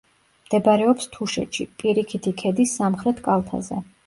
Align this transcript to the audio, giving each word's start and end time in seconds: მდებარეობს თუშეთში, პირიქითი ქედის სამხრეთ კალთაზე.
მდებარეობს 0.45 1.11
თუშეთში, 1.17 1.67
პირიქითი 1.83 2.35
ქედის 2.41 2.75
სამხრეთ 2.81 3.23
კალთაზე. 3.31 3.85